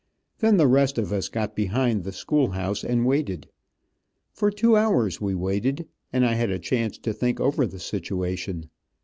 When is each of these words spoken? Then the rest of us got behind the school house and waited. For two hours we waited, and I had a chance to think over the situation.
Then 0.39 0.57
the 0.57 0.65
rest 0.65 0.97
of 0.97 1.13
us 1.13 1.29
got 1.29 1.55
behind 1.55 2.03
the 2.03 2.11
school 2.11 2.53
house 2.53 2.83
and 2.83 3.05
waited. 3.05 3.47
For 4.33 4.49
two 4.49 4.75
hours 4.75 5.21
we 5.21 5.35
waited, 5.35 5.87
and 6.11 6.25
I 6.25 6.33
had 6.33 6.49
a 6.49 6.57
chance 6.57 6.97
to 6.97 7.13
think 7.13 7.39
over 7.39 7.67
the 7.67 7.77
situation. 7.79 8.71